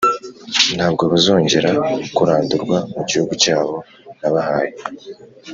[0.75, 1.71] ntabwo bazongera
[2.15, 3.75] kurandurwa mu gihugu cyabo
[4.19, 4.73] nabahaye.